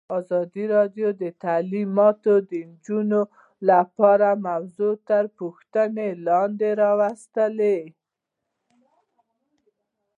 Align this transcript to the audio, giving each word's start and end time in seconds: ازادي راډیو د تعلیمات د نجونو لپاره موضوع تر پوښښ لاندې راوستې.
ازادي 0.19 0.63
راډیو 0.75 1.07
د 1.21 1.23
تعلیمات 1.43 2.17
د 2.49 2.51
نجونو 2.69 3.21
لپاره 3.69 4.27
موضوع 4.47 4.93
تر 5.07 5.23
پوښښ 5.37 5.75
لاندې 6.27 6.69
راوستې. 6.81 7.79